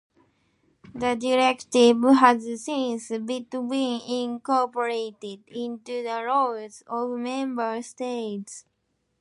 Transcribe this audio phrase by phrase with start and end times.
[0.95, 8.65] The directive has since been incorporated into the laws of member states.